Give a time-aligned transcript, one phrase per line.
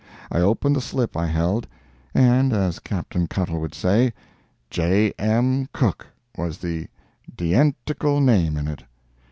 [0.31, 1.67] I opened the slip I held,
[2.15, 4.13] and, as Captain Cuttle would say,
[4.71, 5.13] "J.
[5.19, 5.69] M.
[5.73, 6.87] Cooke" was the
[7.37, 8.81] "dientical" name in it.